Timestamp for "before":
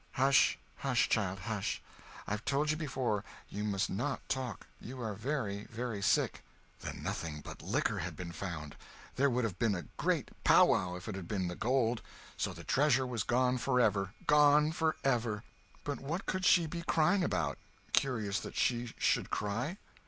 2.75-3.23